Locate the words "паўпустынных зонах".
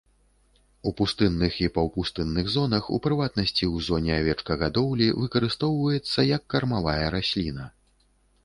1.75-2.83